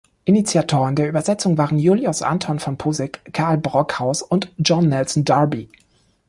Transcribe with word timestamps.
Initiatoren 0.25 0.95
der 0.95 1.07
Übersetzung 1.07 1.59
waren 1.59 1.77
Julius 1.77 2.23
Anton 2.23 2.57
von 2.57 2.75
Poseck, 2.75 3.19
Carl 3.33 3.59
Brockhaus 3.59 4.23
und 4.23 4.51
John 4.57 4.89
Nelson 4.89 5.25
Darby. 5.25 5.69